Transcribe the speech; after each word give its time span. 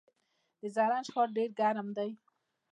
د 0.59 0.61
زرنج 0.75 1.07
ښار 1.13 1.29
ډیر 1.37 1.49
ګرم 1.59 1.87
دی 1.97 2.11